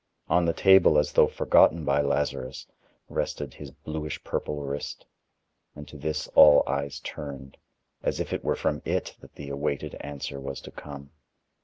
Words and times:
On 0.29 0.45
the 0.45 0.53
table, 0.53 0.97
as 0.97 1.11
though 1.11 1.27
forgotten 1.27 1.85
by 1.85 2.01
Lazarus, 2.01 2.65
rested 3.07 3.53
his 3.53 3.69
bluish 3.69 4.23
purple 4.23 4.63
wrist, 4.63 5.05
and 5.75 5.87
to 5.87 5.95
this 5.95 6.27
all 6.29 6.63
eyes 6.65 6.99
turned, 7.01 7.55
as 8.01 8.19
if 8.19 8.33
it 8.33 8.43
were 8.43 8.55
from 8.55 8.81
it 8.83 9.15
that 9.21 9.35
the 9.35 9.49
awaited 9.49 9.93
answer 10.01 10.39
was 10.39 10.59
to 10.61 10.71
come. 10.71 11.11